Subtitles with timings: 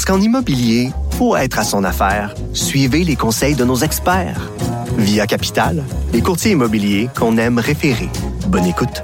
[0.00, 4.50] Parce qu'en immobilier, pour être à son affaire, suivez les conseils de nos experts.
[4.96, 5.84] Via Capital,
[6.14, 8.08] les courtiers immobiliers qu'on aime référer.
[8.46, 9.02] Bonne écoute.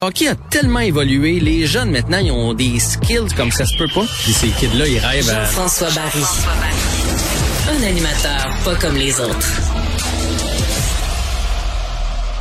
[0.00, 3.88] hockey a tellement évolué, les jeunes maintenant, ils ont des skills comme ça se peut
[3.92, 4.04] pas.
[4.22, 5.46] Puis ces kids-là, ils rêvent à...
[5.46, 6.22] Jean-François Barry.
[7.68, 9.52] Un animateur pas comme les autres.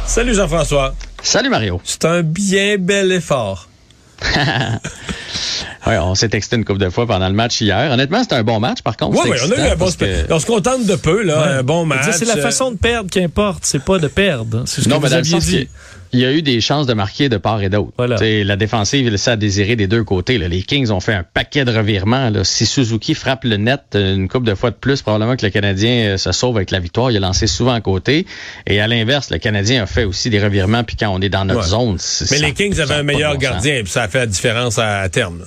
[0.05, 0.93] Salut Jean-François.
[1.23, 1.81] Salut Mario.
[1.83, 3.67] C'est un bien bel effort.
[5.87, 7.91] Ouais, on s'est texté une couple de fois pendant le match hier.
[7.91, 9.17] Honnêtement, c'était un bon match, par contre.
[9.23, 10.33] Oui, oui, on a eu un bon que-.
[10.33, 11.41] On se contente de peu, là.
[11.41, 11.47] Ouais.
[11.59, 12.05] Un bon match.
[12.13, 14.63] C'est la façon de perdre qui importe, c'est pas de perdre.
[14.65, 15.57] C'est ce Non, que mais vous dans le aviez sens dit.
[15.57, 15.67] qu'il
[16.13, 17.91] il y a eu des chances de marquer de part et d'autre.
[17.97, 18.15] Voilà.
[18.21, 20.37] La défensive laissait à désirer des deux côtés.
[20.37, 20.47] là.
[20.47, 22.29] Les Kings ont fait un paquet de revirements.
[22.29, 22.43] là.
[22.45, 26.11] Si Suzuki frappe le net une couple de fois de plus, probablement que le Canadien
[26.13, 27.11] euh, se sauve avec la victoire.
[27.11, 28.25] Il a lancé souvent à côté.
[28.65, 30.83] Et à l'inverse, le Canadien a fait aussi des revirements.
[30.85, 31.67] Puis quand on est dans notre Ouais.
[31.67, 34.19] zone, c'est- Mais ça- les Kings avaient un meilleur bon gardien, puis ça a fait
[34.19, 35.39] la différence à, à terme.
[35.39, 35.45] là.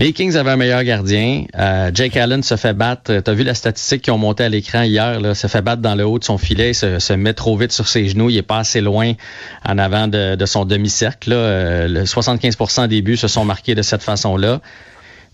[0.00, 1.44] Les Kings avaient un meilleur gardien.
[1.58, 3.20] Euh, Jake Allen se fait battre.
[3.20, 5.20] Tu as vu la statistique qui ont monté à l'écran hier.
[5.20, 7.72] Là, se fait battre dans le haut de son filet, se, se met trop vite
[7.72, 8.30] sur ses genoux.
[8.30, 9.14] Il est pas assez loin
[9.68, 11.32] en avant de, de son demi-cercle.
[11.32, 14.60] Euh, le 75% des buts se sont marqués de cette façon-là.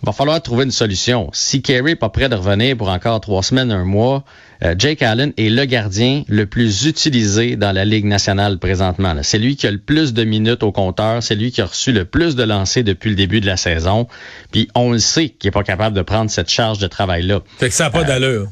[0.04, 1.30] Il va falloir trouver une solution.
[1.32, 4.22] Si Kerry n'est pas prêt de revenir pour encore trois semaines, un mois,
[4.62, 9.14] euh, Jake Allen est le gardien le plus utilisé dans la Ligue nationale présentement.
[9.22, 11.22] C'est lui qui a le plus de minutes au compteur.
[11.22, 14.06] C'est lui qui a reçu le plus de lancers depuis le début de la saison.
[14.52, 17.40] Puis on le sait qu'il est pas capable de prendre cette charge de travail-là.
[17.56, 18.50] Fait que ça n'a pas d'allure.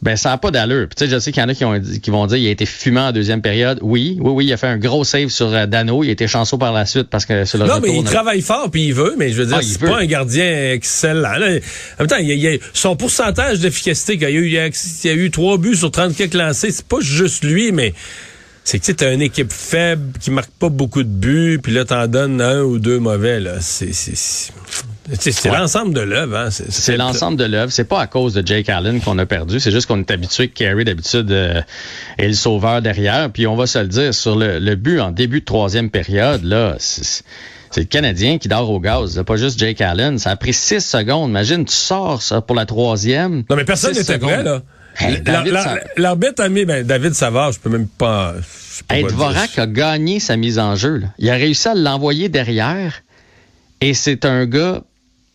[0.00, 0.86] Ben, ça n'a pas d'allure.
[0.88, 2.38] Puis, tu sais, je sais qu'il y en a qui, ont dit- qui vont dire
[2.38, 3.80] qu'il a été fumant en deuxième période.
[3.82, 6.04] Oui, oui, oui, il a fait un gros save sur euh, Dano.
[6.04, 8.02] Il a été chanceux par la suite parce que sur le Non, mais il on
[8.04, 10.72] travaille fort, puis il veut, mais je veux dire, Ah, il c'est pas un gardien
[10.72, 11.36] excellent.
[11.38, 11.46] là.
[11.48, 14.30] En même temps, il y a, il y a- son pourcentage d'efficacité, il y, a
[14.30, 16.86] eu, il y a- il y a eu trois buts sur 30 quelques lancés, c'est
[16.86, 17.92] pas juste lui, mais
[18.62, 21.84] c'est que tu as une équipe faible qui marque pas beaucoup de buts, puis là,
[21.84, 23.40] t'en donnes un ou deux mauvais.
[23.40, 23.54] là.
[23.60, 24.52] C'est c'est- c'est-
[25.18, 25.56] c'est- Ouais.
[25.58, 26.36] l'ensemble de l'œuvre.
[26.36, 26.48] Hein.
[26.50, 27.72] C'est l'ensemble de l'œuvre.
[27.72, 29.60] C'est pas à cause de Jake Allen qu'on a perdu.
[29.60, 31.60] C'est juste qu'on est habitué que Carey, d'habitude, euh,
[32.18, 33.30] est le sauveur derrière.
[33.30, 36.44] Puis on va se le dire, sur le, le but en début de troisième période,
[36.44, 37.22] là, c'est
[37.76, 39.16] le Canadien qui dort au gaz.
[39.16, 40.18] là, Pas juste Jake Allen.
[40.18, 41.30] Ça a pris six secondes.
[41.30, 43.44] Imagine, tu sors ça pour la troisième.
[43.48, 44.62] Non, mais personne n'était prêt, là.
[45.00, 45.22] Hey.
[45.96, 48.34] L'arbitre a mis, ben, David Savard, je peux même pas.
[48.88, 50.96] pas Hey, Dvorak a gagné sa mise en jeu.
[50.96, 51.06] là.
[51.18, 52.94] Il a réussi à l'envoyer derrière.
[53.80, 54.82] Et c'est un gars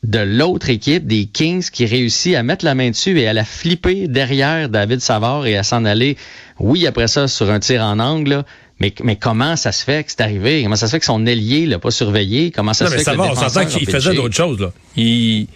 [0.04, 3.46] de l'autre équipe, des Kings, qui réussit à mettre la main dessus et à la
[3.46, 6.18] flipper derrière David Savard et à s'en aller,
[6.60, 8.32] oui, après ça, sur un tir en angle.
[8.32, 8.46] là.
[8.80, 10.64] Mais, mais comment ça se fait que c'est arrivé?
[10.64, 12.52] Comment ça se fait que son ailier l'a pas surveillé?
[12.52, 14.74] Comment ça Non, se mais fait que on s'entend qu'il faisait d'autres choses, là.
[14.98, 15.48] Il,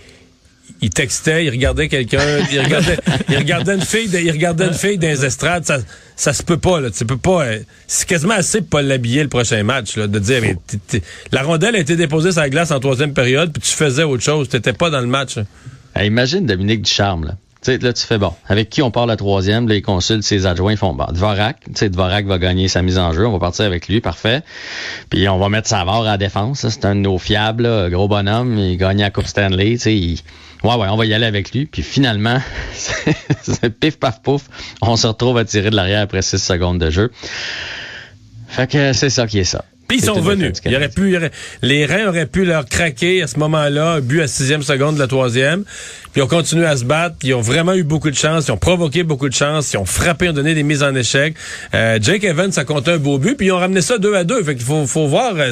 [0.82, 2.98] il textait, il regardait quelqu'un, il regardait,
[3.30, 5.80] il regardait une fille, il regardait une fille dans les estrades, ça,
[6.16, 6.90] ça se peut pas, là.
[6.92, 10.20] Tu peux pas, euh, c'est quasiment assez pour pas l'habiller le prochain match, là, de
[10.20, 10.56] dire, mais
[11.32, 14.24] la rondelle a été déposée sur la glace en troisième période, puis tu faisais autre
[14.24, 15.38] chose, t'étais pas dans le match.
[15.38, 15.44] là.
[15.96, 17.38] Hey, imagine Dominique Ducharme, là.
[17.68, 18.34] Sais, là, tu fais bon.
[18.48, 19.68] Avec qui on part la troisième?
[19.68, 21.04] Là, ils consultent ses adjoints, font bon.
[21.12, 23.28] Dvorak, tu sais, Dvorak va gagner sa mise en jeu.
[23.28, 24.42] On va partir avec lui, parfait.
[25.10, 26.66] Puis on va mettre Savard à la défense.
[26.70, 28.58] C'est un de nos fiables, gros bonhomme.
[28.58, 29.72] Il gagne la Coupe Stanley.
[29.74, 30.22] Tu sais, il-
[30.64, 31.66] ouais, ouais, on va y aller avec lui.
[31.66, 32.38] Puis finalement,
[32.74, 34.44] c'est pif paf pouf,
[34.82, 37.12] on se retrouve à tirer de l'arrière après six secondes de jeu.
[38.48, 39.66] Fait que c'est ça qui est ça.
[39.88, 40.54] Puis ils sont venus.
[40.66, 41.32] Il aurait pu, il aurait-
[41.62, 45.00] les reins auraient pu leur craquer à ce moment-là, un but à sixième seconde de
[45.00, 45.64] la troisième.
[45.64, 47.16] Puis ils ont continué à se battre.
[47.24, 48.48] Ils ont vraiment eu beaucoup de chance.
[48.48, 49.72] Ils ont provoqué beaucoup de chance.
[49.74, 51.36] Ils ont frappé, ils ont donné des mises en échec.
[51.74, 53.36] Euh, Jake Evans a compté un beau but.
[53.38, 54.44] Puis ils ont ramené ça deux à deux.
[54.44, 55.52] Fait qu'il faut, faut voir euh,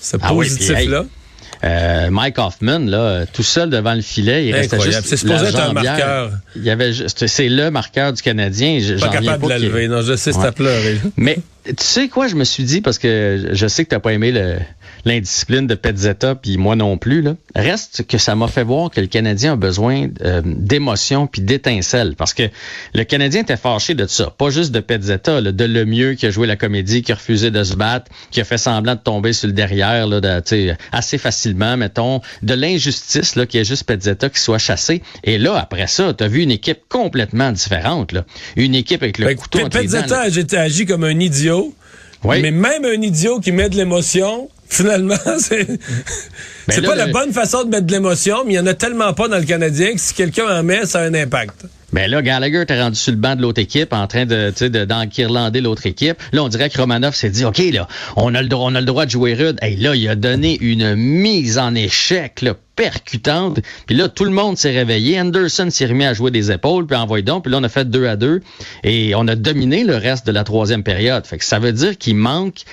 [0.00, 1.04] ce Ah oui, positif-là.
[1.62, 5.48] Euh, Mike Hoffman, là, tout seul devant le filet, il restait juste C'est supposé la
[5.50, 5.92] être un jambière.
[5.92, 6.30] marqueur.
[6.56, 8.78] Il y avait c'est le marqueur du Canadien.
[8.80, 9.88] Je- pas capable de la lever.
[9.88, 10.46] Non, je sais, c'est Ouais.
[10.46, 10.98] à pleurer.
[11.16, 14.12] Mais tu sais quoi, je me suis dit, parce que je sais que t'as pas
[14.12, 14.56] aimé le-
[15.04, 17.36] l'indiscipline de Petzetta, puis moi non plus, là.
[17.54, 22.14] Reste que ça m'a fait voir que le Canadien a besoin euh, d'émotion puis d'étincelles.
[22.16, 22.44] Parce que
[22.94, 24.32] le Canadien était fâché de ça.
[24.36, 27.50] Pas juste de Petzetta, là, de Lemieux qui a joué la comédie, qui a refusé
[27.50, 30.70] de se battre, qui a fait semblant de tomber sur le derrière, là, de, tu
[30.92, 32.20] assez facilement, mettons.
[32.42, 35.02] De l'injustice, là, qui est juste Petzetta qui soit chassé.
[35.22, 38.24] Et là, après ça, t'as vu une équipe complètement différente, là.
[38.56, 40.02] Une équipe avec le que couteau entre les dents, là.
[40.02, 41.74] Pezzetta a été agi comme un idiot.
[42.24, 42.40] Oui.
[42.40, 45.66] Mais même un idiot qui met de l'émotion finalement, c'est
[46.68, 48.74] c'est là, pas la bonne façon de mettre de l'émotion, mais il y en a
[48.74, 51.66] tellement pas dans le Canadien que si quelqu'un en met, ça a un impact.
[51.92, 54.56] Ben là, Gallagher était rendu sur le banc de l'autre équipe en train de, tu
[54.56, 56.16] sais, de, d'enquirlander l'autre équipe.
[56.32, 57.86] Là, on dirait que Romanov s'est dit, OK, là,
[58.16, 59.58] on a le droit, on a le droit de jouer rude.
[59.62, 63.60] Et là, il a donné une mise en échec, là, percutante.
[63.86, 65.20] Puis là, tout le monde s'est réveillé.
[65.20, 67.44] Anderson s'est remis à jouer des épaules, puis envoyé donc.
[67.44, 68.42] Puis là, on a fait deux à deux.
[68.82, 71.24] Et on a dominé le reste de la troisième période.
[71.24, 72.64] Fait que ça veut dire qu'il manque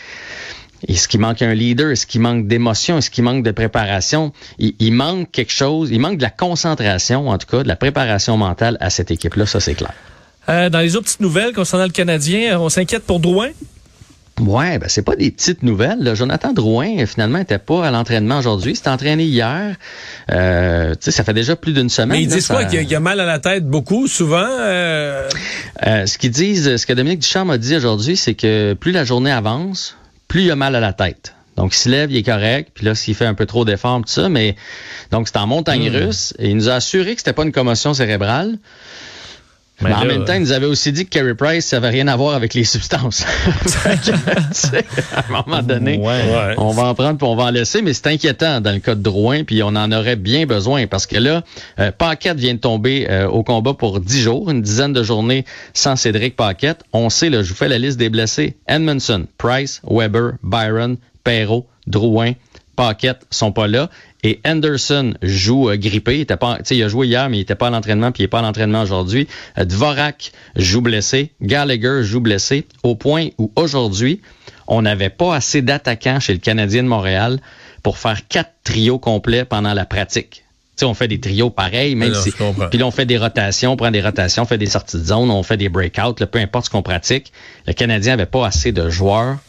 [0.88, 1.92] est-ce qu'il manque un leader?
[1.92, 2.98] Est-ce qu'il manque d'émotion?
[2.98, 4.32] Est-ce qu'il manque de préparation?
[4.60, 5.90] Il, il manque quelque chose.
[5.92, 9.46] Il manque de la concentration, en tout cas, de la préparation mentale à cette équipe-là.
[9.46, 9.94] Ça, c'est clair.
[10.50, 13.50] Euh, dans les autres petites nouvelles concernant le Canadien, euh, on s'inquiète pour Drouin?
[14.40, 16.00] Ouais, ben c'est pas des petites nouvelles.
[16.00, 16.16] là.
[16.16, 18.72] Jonathan Drouin, finalement, était pas à l'entraînement aujourd'hui.
[18.72, 19.76] Il s'est entraîné hier.
[20.32, 22.18] Euh, tu sais, ça fait déjà plus d'une semaine.
[22.18, 22.66] Mais ils là, disent ça- quoi?
[22.66, 24.48] Qu'il y a- qu'il y a mal à la tête beaucoup, souvent?
[24.48, 25.30] euh,
[25.86, 29.04] Euh, ce qu'ils disent, ce que Dominique Ducharme a dit aujourd'hui, c'est que plus la
[29.04, 29.96] journée avance,
[30.32, 31.36] plus il a mal à la tête.
[31.58, 32.72] Donc, il se lève, il est correct.
[32.74, 34.56] Puis là, s'il fait un peu trop d'efforts, tout ça, mais
[35.12, 36.06] donc c'est en montagne Hmm.
[36.06, 36.34] russe.
[36.40, 38.58] Et il nous a assuré que c'était pas une commotion cérébrale.
[39.82, 41.90] Mais Mais en même temps, il nous avait aussi dit que Carey Price, ça avait
[41.90, 43.26] rien à voir avec les substances.
[45.16, 46.56] À un moment donné, Ouais.
[46.58, 48.96] on va en prendre puis on va en laisser, mais c'est inquiétant dans le cas
[48.96, 51.44] de Drouin, puis on en aurait bien besoin parce que là,
[51.80, 55.46] euh, Paquette vient de tomber euh, au combat pour 10 jours, une dizaine de journées
[55.74, 56.84] sans Cédric Paquette.
[56.94, 58.56] On sait, là, je vous fais la liste des blessés.
[58.68, 62.34] Edmondson, Price, Weber, Byron, Perrault, Drouin,
[62.76, 63.90] Paquette sont pas là.
[64.24, 66.18] Et Anderson joue euh, grippé.
[66.18, 68.12] Il, était pas, tu sais, il a joué hier, mais il était pas à l'entraînement,
[68.12, 69.28] puis il est pas à l'entraînement aujourd'hui.
[69.58, 71.32] Euh, Dvorak joue blessé.
[71.42, 72.68] Gallagher joue blessé.
[72.84, 74.22] Au point où aujourd'hui,
[74.68, 77.40] on n'avait pas assez d'attaquants chez le Canadien de Montréal
[77.82, 80.44] pour faire quatre trios complets pendant la pratique.
[80.78, 82.32] Tu sais, on fait des trios pareils, même non, si.
[82.32, 85.04] Puis là, on fait des rotations, on prend des rotations, on fait des sorties de
[85.04, 87.34] zone, on fait des breakouts, là, peu importe ce qu'on pratique.
[87.66, 89.40] Le Canadien avait pas assez de joueurs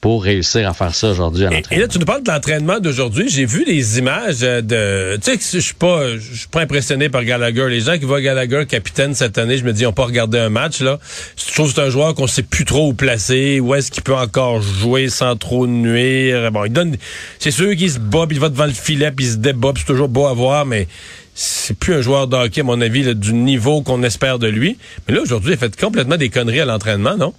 [0.00, 1.82] pour réussir à faire ça aujourd'hui à Et, et l'entraînement.
[1.82, 3.28] là, tu nous parles de l'entraînement d'aujourd'hui.
[3.28, 5.16] J'ai vu des images euh, de.
[5.16, 7.66] Tu sais que je suis pas, je suis pas impressionné par Gallagher.
[7.68, 10.38] Les gens qui voient Gallagher capitaine cette année, je me dis, ils n'ont pas regardé
[10.38, 10.98] un match là.
[11.36, 13.60] Je trouve que c'est un joueur qu'on sait plus trop où placer.
[13.60, 16.50] Où est-ce qu'il peut encore jouer sans trop nuire.
[16.50, 16.96] Bon, il donne.
[17.38, 19.72] C'est sûr qu'il se bat, puis il va devant le filet, puis il se débat,
[19.76, 20.88] c'est toujours beau à voir, mais
[21.34, 24.48] c'est plus un joueur de hockey, à mon avis, là, du niveau qu'on espère de
[24.48, 24.78] lui.
[25.06, 27.34] Mais là, aujourd'hui, il a fait complètement des conneries à l'entraînement, non?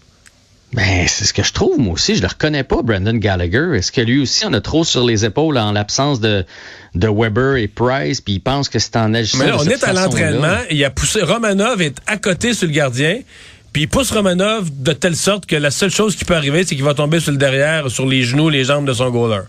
[0.74, 2.16] Ben, c'est ce que je trouve, moi aussi.
[2.16, 3.76] Je le reconnais pas, Brandon Gallagher.
[3.76, 6.46] Est-ce que lui aussi en a trop sur les épaules en l'absence de,
[6.96, 9.64] de Weber et Price, puis il pense que c'est en agissant Mais là, de on
[9.64, 13.20] cette est à l'entraînement, il a poussé Romanov est à côté sur le gardien,
[13.74, 16.76] puis il pousse Romanov de telle sorte que la seule chose qui peut arriver, c'est
[16.76, 19.42] qu'il va tomber sur le derrière, sur les genoux, les jambes de son goaler.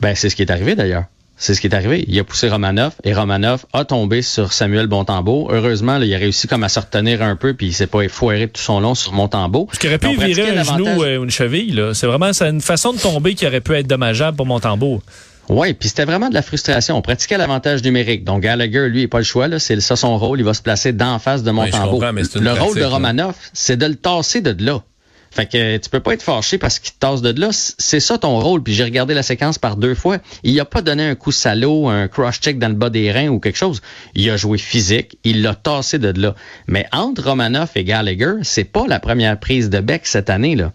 [0.00, 1.04] Ben, c'est ce qui est arrivé d'ailleurs.
[1.42, 2.04] C'est ce qui est arrivé.
[2.06, 5.48] Il a poussé Romanov et Romanov a tombé sur Samuel Bontembeau.
[5.50, 8.02] Heureusement, là, il a réussi comme à se retenir un peu puis il s'est pas
[8.02, 9.66] effoiré tout son long sur Montembeau.
[9.72, 11.82] Ce qui aurait pu on virer un genou l'avantage- euh, ou une cheville.
[11.94, 15.02] C'est vraiment c'est une façon de tomber qui aurait pu être dommageable pour Montembeau.
[15.48, 16.96] Oui, puis c'était vraiment de la frustration.
[16.96, 18.22] On pratiquait l'avantage numérique.
[18.22, 19.48] Donc Gallagher, lui, il n'a pas le choix.
[19.58, 20.38] C'est ça son rôle.
[20.40, 22.00] Il va se placer d'en face de Montembeau.
[22.02, 22.84] le rôle pratique, de.
[22.84, 24.82] Romanov, c'est de le tasser de là.
[25.30, 27.50] Fait que tu peux pas être fâché parce qu'il te tasse de là.
[27.52, 28.62] C'est ça ton rôle.
[28.62, 30.18] Puis j'ai regardé la séquence par deux fois.
[30.42, 33.38] Il a pas donné un coup salaud, un cross-check dans le bas des reins ou
[33.38, 33.80] quelque chose.
[34.14, 35.18] Il a joué physique.
[35.22, 36.34] Il l'a tassé de là.
[36.66, 40.72] Mais entre Romanov et Gallagher, c'est pas la première prise de bec cette année, là.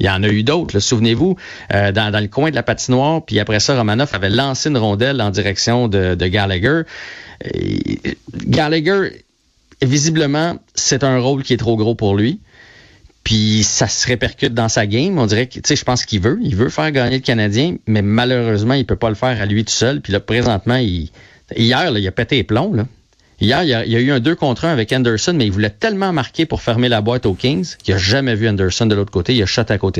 [0.00, 0.78] Il y en a eu d'autres.
[0.78, 1.36] Souvenez-vous,
[1.74, 5.20] euh, dans, le coin de la patinoire, puis après ça, Romanoff avait lancé une rondelle
[5.20, 6.82] en direction de, de Gallagher.
[8.32, 9.24] Gallagher,
[9.82, 12.40] visiblement, c'est un rôle qui est trop gros pour lui.
[13.28, 15.18] Puis ça se répercute dans sa game.
[15.18, 16.38] On dirait que, tu sais, je pense qu'il veut.
[16.40, 19.66] Il veut faire gagner le Canadien, mais malheureusement, il peut pas le faire à lui
[19.66, 20.00] tout seul.
[20.00, 21.10] Puis là, présentement, il,
[21.54, 22.72] hier, là, il a pété les plombs.
[22.72, 22.86] Là.
[23.38, 26.10] Hier, il y, a, eu un 2 contre 1 avec Anderson, mais il voulait tellement
[26.10, 29.34] marquer pour fermer la boîte aux Kings qu'il a jamais vu Anderson de l'autre côté.
[29.34, 29.96] Il a shot à côté.